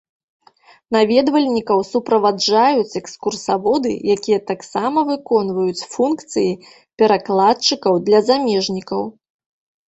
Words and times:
Наведвальнікаў 0.95 1.79
суправаджаюць 1.89 2.97
экскурсаводы, 3.01 3.91
якія 4.15 4.39
таксама 4.53 4.99
выконваюць 5.11 5.87
функцыі 5.97 6.49
перакладчыкаў 7.03 7.93
для 8.09 8.19
замежнікаў. 8.33 9.03